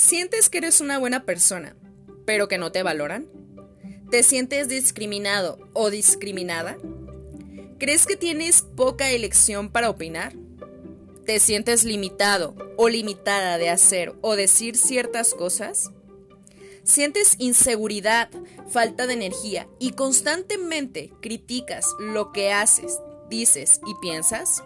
¿Sientes 0.00 0.48
que 0.48 0.56
eres 0.56 0.80
una 0.80 0.98
buena 0.98 1.26
persona, 1.26 1.76
pero 2.24 2.48
que 2.48 2.56
no 2.56 2.72
te 2.72 2.82
valoran? 2.82 3.28
¿Te 4.10 4.22
sientes 4.22 4.66
discriminado 4.66 5.58
o 5.74 5.90
discriminada? 5.90 6.78
¿Crees 7.78 8.06
que 8.06 8.16
tienes 8.16 8.62
poca 8.62 9.10
elección 9.10 9.70
para 9.70 9.90
opinar? 9.90 10.32
¿Te 11.26 11.38
sientes 11.38 11.84
limitado 11.84 12.56
o 12.78 12.88
limitada 12.88 13.58
de 13.58 13.68
hacer 13.68 14.14
o 14.22 14.36
decir 14.36 14.78
ciertas 14.78 15.34
cosas? 15.34 15.90
¿Sientes 16.82 17.34
inseguridad, 17.36 18.30
falta 18.70 19.06
de 19.06 19.12
energía 19.12 19.68
y 19.78 19.92
constantemente 19.92 21.12
criticas 21.20 21.84
lo 21.98 22.32
que 22.32 22.54
haces, 22.54 22.98
dices 23.28 23.82
y 23.86 23.94
piensas? 24.00 24.62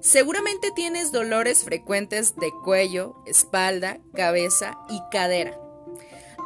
Seguramente 0.00 0.70
tienes 0.70 1.12
dolores 1.12 1.64
frecuentes 1.64 2.36
de 2.36 2.50
cuello, 2.64 3.16
espalda, 3.26 3.98
cabeza 4.14 4.78
y 4.88 5.00
cadera. 5.10 5.58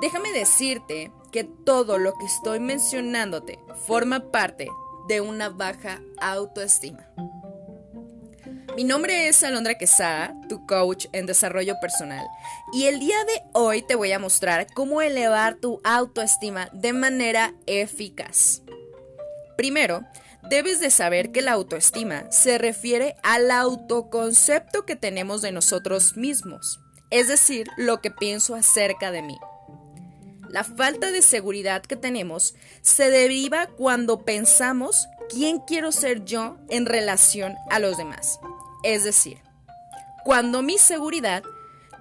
Déjame 0.00 0.32
decirte 0.32 1.12
que 1.30 1.44
todo 1.44 1.98
lo 1.98 2.14
que 2.14 2.26
estoy 2.26 2.60
mencionándote 2.60 3.58
forma 3.86 4.30
parte 4.30 4.68
de 5.08 5.20
una 5.20 5.50
baja 5.50 6.00
autoestima. 6.20 7.06
Mi 8.76 8.84
nombre 8.84 9.28
es 9.28 9.42
Alondra 9.42 9.76
Quesada, 9.76 10.34
tu 10.48 10.64
coach 10.64 11.06
en 11.12 11.26
desarrollo 11.26 11.74
personal, 11.80 12.26
y 12.72 12.86
el 12.86 13.00
día 13.00 13.16
de 13.24 13.42
hoy 13.52 13.82
te 13.82 13.96
voy 13.96 14.12
a 14.12 14.18
mostrar 14.18 14.68
cómo 14.72 15.02
elevar 15.02 15.56
tu 15.56 15.80
autoestima 15.84 16.70
de 16.72 16.92
manera 16.92 17.52
eficaz. 17.66 18.62
Primero, 19.60 20.06
debes 20.48 20.80
de 20.80 20.88
saber 20.88 21.32
que 21.32 21.42
la 21.42 21.52
autoestima 21.52 22.24
se 22.32 22.56
refiere 22.56 23.16
al 23.22 23.50
autoconcepto 23.50 24.86
que 24.86 24.96
tenemos 24.96 25.42
de 25.42 25.52
nosotros 25.52 26.16
mismos, 26.16 26.80
es 27.10 27.28
decir, 27.28 27.68
lo 27.76 28.00
que 28.00 28.10
pienso 28.10 28.54
acerca 28.54 29.12
de 29.12 29.20
mí. 29.20 29.36
La 30.48 30.64
falta 30.64 31.12
de 31.12 31.20
seguridad 31.20 31.82
que 31.82 31.96
tenemos 31.96 32.54
se 32.80 33.10
deriva 33.10 33.66
cuando 33.66 34.24
pensamos 34.24 35.08
quién 35.28 35.58
quiero 35.58 35.92
ser 35.92 36.24
yo 36.24 36.56
en 36.70 36.86
relación 36.86 37.54
a 37.68 37.80
los 37.80 37.98
demás. 37.98 38.40
Es 38.82 39.04
decir, 39.04 39.42
cuando 40.24 40.62
mi 40.62 40.78
seguridad 40.78 41.42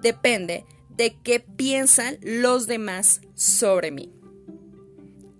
depende 0.00 0.64
de 0.88 1.14
qué 1.22 1.40
piensan 1.40 2.16
los 2.22 2.66
demás 2.66 3.20
sobre 3.34 3.90
mí. 3.90 4.10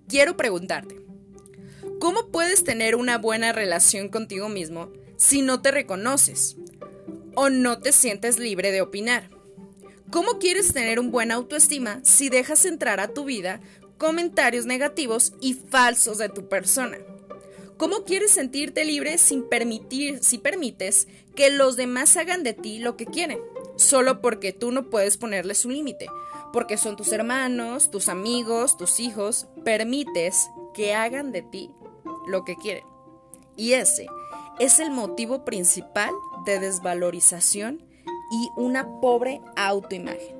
Quiero 0.07 0.37
preguntarte, 0.37 1.01
¿Cómo 2.01 2.29
puedes 2.29 2.65
tener 2.65 2.97
una 2.97 3.19
buena 3.19 3.53
relación 3.53 4.09
contigo 4.09 4.48
mismo 4.48 4.91
si 5.19 5.43
no 5.43 5.61
te 5.61 5.70
reconoces 5.70 6.56
o 7.34 7.51
no 7.51 7.79
te 7.79 7.93
sientes 7.93 8.39
libre 8.39 8.73
de 8.73 8.81
opinar? 8.81 9.29
¿Cómo 10.11 10.39
quieres 10.39 10.73
tener 10.73 10.98
un 10.98 11.11
buen 11.11 11.31
autoestima 11.31 12.01
si 12.03 12.31
dejas 12.31 12.65
entrar 12.65 13.01
a 13.01 13.12
tu 13.12 13.27
vida 13.27 13.61
comentarios 13.98 14.65
negativos 14.65 15.34
y 15.43 15.53
falsos 15.53 16.17
de 16.17 16.31
tu 16.31 16.48
persona? 16.48 16.97
¿Cómo 17.77 18.05
quieres 18.05 18.31
sentirte 18.31 18.87
libre 18.87 19.19
sin 19.19 19.47
permitir, 19.47 20.25
si 20.25 20.39
permites 20.39 21.06
que 21.37 21.51
los 21.51 21.77
demás 21.77 22.17
hagan 22.17 22.43
de 22.43 22.55
ti 22.55 22.78
lo 22.78 22.97
que 22.97 23.05
quieren? 23.05 23.41
Solo 23.77 24.23
porque 24.23 24.55
tú 24.55 24.73
no 24.73 24.89
puedes 24.89 25.19
ponerles 25.19 25.67
un 25.67 25.75
límite, 25.75 26.06
porque 26.51 26.78
son 26.78 26.97
tus 26.97 27.12
hermanos, 27.12 27.91
tus 27.91 28.09
amigos, 28.09 28.78
tus 28.78 29.01
hijos, 29.01 29.48
permites 29.65 30.48
que 30.73 30.95
hagan 30.95 31.31
de 31.31 31.43
ti 31.43 31.71
lo 32.27 32.45
que 32.45 32.57
quieren. 32.57 32.85
Y 33.57 33.75
ese 33.75 34.07
es 34.59 34.79
el 34.79 34.91
motivo 34.91 35.45
principal 35.45 36.11
de 36.45 36.59
desvalorización 36.59 37.83
y 38.31 38.51
una 38.57 39.01
pobre 39.01 39.41
autoimagen. 39.57 40.39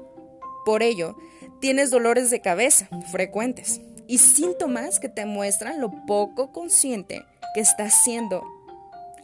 Por 0.65 0.83
ello, 0.83 1.17
tienes 1.61 1.91
dolores 1.91 2.31
de 2.31 2.41
cabeza 2.41 2.89
frecuentes 3.11 3.81
y 4.07 4.19
síntomas 4.19 5.01
que 5.01 5.09
te 5.09 5.27
muestran 5.27 5.81
lo 5.81 5.91
poco 6.07 6.53
consciente 6.53 7.25
que 7.55 7.61
estás 7.61 8.03
siendo 8.03 8.45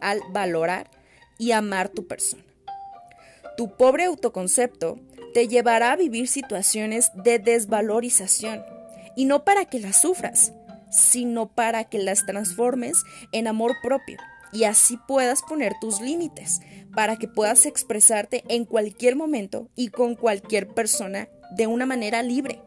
al 0.01 0.21
valorar 0.31 0.91
y 1.39 1.53
amar 1.53 1.89
tu 1.89 2.07
persona. 2.07 2.45
Tu 3.57 3.77
pobre 3.77 4.05
autoconcepto 4.05 4.99
te 5.35 5.49
llevará 5.49 5.93
a 5.93 5.97
vivir 5.97 6.29
situaciones 6.29 7.11
de 7.15 7.39
desvalorización 7.39 8.65
y 9.17 9.25
no 9.25 9.45
para 9.45 9.65
que 9.65 9.81
las 9.81 10.01
sufras, 10.01 10.53
sino 10.91 11.49
para 11.49 11.85
que 11.85 11.99
las 11.99 12.27
transformes 12.27 13.03
en 13.33 13.47
amor 13.47 13.77
propio 13.83 14.19
y 14.53 14.65
así 14.65 14.99
puedas 15.07 15.43
poner 15.43 15.75
tus 15.81 16.01
límites 16.01 16.61
para 16.95 17.17
que 17.17 17.29
puedas 17.29 17.67
expresarte 17.67 18.43
en 18.49 18.65
cualquier 18.65 19.17
momento 19.17 19.69
y 19.77 19.89
con 19.89 20.15
cualquier 20.15 20.69
persona 20.69 21.29
de 21.57 21.67
una 21.67 21.85
manera 21.87 22.23
libre. 22.23 22.63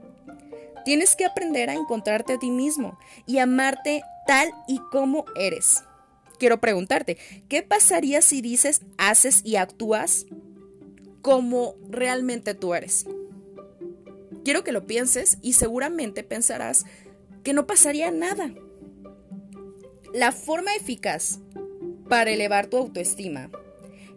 Tienes 0.85 1.15
que 1.15 1.25
aprender 1.25 1.69
a 1.69 1.73
encontrarte 1.73 2.33
a 2.33 2.39
ti 2.39 2.51
mismo 2.51 2.97
y 3.25 3.39
amarte 3.39 4.03
tal 4.27 4.51
y 4.67 4.79
como 4.91 5.25
eres. 5.35 5.83
Quiero 6.37 6.61
preguntarte, 6.61 7.17
¿qué 7.49 7.63
pasaría 7.63 8.21
si 8.21 8.41
dices, 8.41 8.81
haces 8.97 9.41
y 9.43 9.55
actúas 9.55 10.25
como 11.21 11.75
realmente 11.89 12.53
tú 12.53 12.75
eres? 12.75 13.05
Quiero 14.45 14.63
que 14.63 14.71
lo 14.71 14.85
pienses 14.85 15.37
y 15.41 15.53
seguramente 15.53 16.23
pensarás, 16.23 16.85
que 17.43 17.53
no 17.53 17.67
pasaría 17.67 18.11
nada. 18.11 18.53
La 20.13 20.31
forma 20.31 20.75
eficaz 20.75 21.39
para 22.07 22.31
elevar 22.31 22.67
tu 22.67 22.77
autoestima 22.77 23.49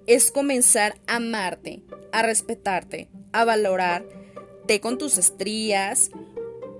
es 0.06 0.30
comenzar 0.30 0.98
a 1.06 1.16
amarte, 1.16 1.82
a 2.12 2.22
respetarte, 2.22 3.08
a 3.32 3.44
valorarte 3.44 4.80
con 4.80 4.98
tus 4.98 5.18
estrías, 5.18 6.10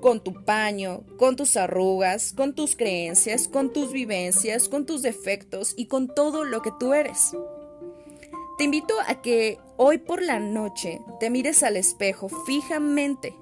con 0.00 0.22
tu 0.22 0.44
paño, 0.44 1.04
con 1.16 1.36
tus 1.36 1.56
arrugas, 1.56 2.32
con 2.32 2.54
tus 2.54 2.74
creencias, 2.74 3.48
con 3.48 3.72
tus 3.72 3.92
vivencias, 3.92 4.69
con 4.69 4.84
tus 4.84 5.03
defectos 5.03 5.74
y 5.76 5.86
con 5.86 6.09
todo 6.12 6.44
lo 6.44 6.60
que 6.60 6.72
tú 6.78 6.92
eres. 6.92 7.36
Te 8.59 8.64
invito 8.64 8.94
a 9.06 9.22
que 9.22 9.59
hoy 9.76 9.98
por 9.98 10.22
la 10.22 10.41
noche 10.41 11.00
te 11.20 11.30
mires 11.30 11.62
al 11.62 11.76
espejo 11.76 12.28
fijamente 12.28 13.34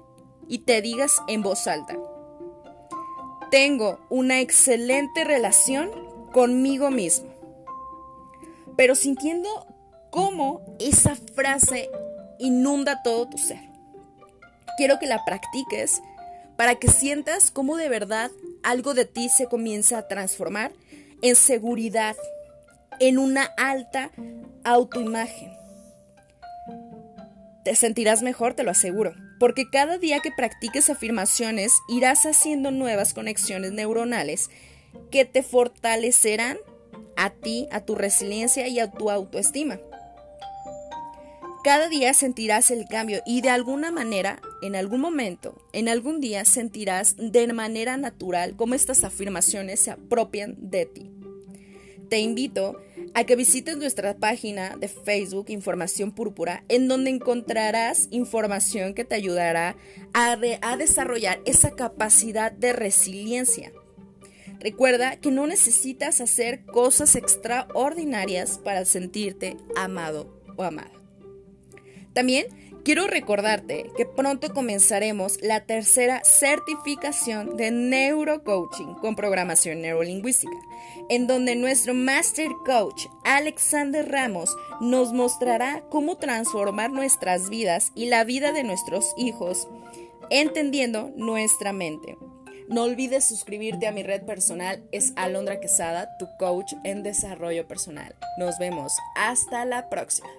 y 0.47 0.59
te 0.59 0.81
digas 0.81 1.21
en 1.27 1.41
voz 1.41 1.67
alta, 1.67 1.97
tengo 3.51 3.99
una 4.09 4.39
excelente 4.39 5.25
relación 5.25 5.91
conmigo 6.31 6.89
mismo. 6.89 7.29
Pero 8.77 8.95
sintiendo 8.95 9.67
cómo 10.09 10.61
esa 10.79 11.15
frase 11.15 11.89
inunda 12.39 13.03
todo 13.03 13.29
tu 13.29 13.37
ser. 13.37 13.59
Quiero 14.77 14.97
que 14.97 15.05
la 15.05 15.23
practiques 15.25 16.01
para 16.55 16.75
que 16.75 16.87
sientas 16.87 17.51
cómo 17.51 17.75
de 17.75 17.89
verdad 17.89 18.31
algo 18.63 18.93
de 18.93 19.05
ti 19.05 19.29
se 19.29 19.47
comienza 19.47 19.97
a 19.97 20.07
transformar 20.07 20.71
en 21.21 21.35
seguridad, 21.35 22.15
en 22.99 23.19
una 23.19 23.43
alta 23.57 24.11
autoimagen. 24.63 25.51
Te 27.65 27.75
sentirás 27.75 28.23
mejor, 28.23 28.53
te 28.53 28.63
lo 28.63 28.71
aseguro 28.71 29.13
porque 29.41 29.67
cada 29.71 29.97
día 29.97 30.19
que 30.19 30.29
practiques 30.29 30.91
afirmaciones 30.91 31.81
irás 31.89 32.27
haciendo 32.27 32.69
nuevas 32.69 33.15
conexiones 33.15 33.71
neuronales 33.71 34.51
que 35.09 35.25
te 35.25 35.41
fortalecerán 35.41 36.59
a 37.17 37.31
ti, 37.31 37.67
a 37.71 37.79
tu 37.79 37.95
resiliencia 37.95 38.67
y 38.67 38.79
a 38.79 38.91
tu 38.91 39.09
autoestima. 39.09 39.79
Cada 41.63 41.89
día 41.89 42.13
sentirás 42.13 42.69
el 42.69 42.85
cambio 42.87 43.23
y 43.25 43.41
de 43.41 43.49
alguna 43.49 43.89
manera, 43.89 44.39
en 44.61 44.75
algún 44.75 45.01
momento, 45.01 45.59
en 45.73 45.89
algún 45.89 46.21
día 46.21 46.45
sentirás 46.45 47.15
de 47.17 47.51
manera 47.51 47.97
natural 47.97 48.55
cómo 48.55 48.75
estas 48.75 49.03
afirmaciones 49.03 49.79
se 49.79 49.89
apropian 49.89 50.55
de 50.59 50.85
ti. 50.85 51.09
Te 52.09 52.19
invito 52.19 52.79
a 53.13 53.23
que 53.25 53.35
visites 53.35 53.77
nuestra 53.77 54.15
página 54.15 54.77
de 54.77 54.87
Facebook 54.87 55.49
Información 55.49 56.11
Púrpura, 56.11 56.63
en 56.69 56.87
donde 56.87 57.09
encontrarás 57.09 58.07
información 58.11 58.93
que 58.93 59.05
te 59.05 59.15
ayudará 59.15 59.75
a, 60.13 60.37
a 60.61 60.77
desarrollar 60.77 61.39
esa 61.45 61.71
capacidad 61.71 62.51
de 62.51 62.73
resiliencia. 62.73 63.71
Recuerda 64.59 65.17
que 65.17 65.31
no 65.31 65.47
necesitas 65.47 66.21
hacer 66.21 66.65
cosas 66.65 67.15
extraordinarias 67.15 68.59
para 68.59 68.85
sentirte 68.85 69.57
amado 69.75 70.41
o 70.55 70.63
amada. 70.63 70.91
También 72.13 72.45
Quiero 72.83 73.05
recordarte 73.05 73.91
que 73.95 74.07
pronto 74.07 74.51
comenzaremos 74.53 75.39
la 75.41 75.59
tercera 75.65 76.23
certificación 76.23 77.55
de 77.55 77.69
neurocoaching 77.69 78.95
con 78.95 79.15
programación 79.15 79.81
neurolingüística, 79.81 80.57
en 81.07 81.27
donde 81.27 81.55
nuestro 81.55 81.93
Master 81.93 82.49
Coach 82.65 83.05
Alexander 83.23 84.09
Ramos 84.09 84.55
nos 84.79 85.13
mostrará 85.13 85.83
cómo 85.91 86.17
transformar 86.17 86.91
nuestras 86.91 87.51
vidas 87.51 87.91
y 87.93 88.07
la 88.07 88.23
vida 88.23 88.51
de 88.51 88.63
nuestros 88.63 89.13
hijos, 89.15 89.67
entendiendo 90.31 91.11
nuestra 91.15 91.73
mente. 91.73 92.17
No 92.67 92.83
olvides 92.83 93.25
suscribirte 93.25 93.85
a 93.85 93.91
mi 93.91 94.01
red 94.01 94.23
personal, 94.23 94.83
es 94.91 95.13
Alondra 95.17 95.59
Quesada, 95.59 96.17
tu 96.17 96.27
coach 96.39 96.73
en 96.83 97.03
desarrollo 97.03 97.67
personal. 97.67 98.15
Nos 98.39 98.57
vemos, 98.57 98.93
hasta 99.15 99.65
la 99.65 99.87
próxima. 99.87 100.29